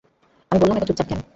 আমি 0.51 0.59
বললাম, 0.61 0.77
এত 0.77 0.87
চুপচাপ 0.89 1.07
কেন? 1.09 1.19